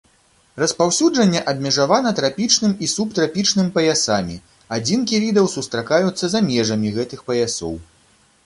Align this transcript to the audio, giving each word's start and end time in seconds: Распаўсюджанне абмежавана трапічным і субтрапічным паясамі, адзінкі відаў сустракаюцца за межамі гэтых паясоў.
Распаўсюджанне 0.61 1.41
абмежавана 1.51 2.13
трапічным 2.19 2.73
і 2.87 2.89
субтрапічным 2.95 3.67
паясамі, 3.75 4.41
адзінкі 4.79 5.23
відаў 5.27 5.45
сустракаюцца 5.57 6.25
за 6.35 6.39
межамі 6.51 6.87
гэтых 7.01 7.19
паясоў. 7.31 7.73